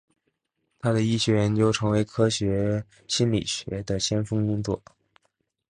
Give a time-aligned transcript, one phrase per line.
[0.79, 4.81] 他的医学研究成为科学心理学的先锋工作。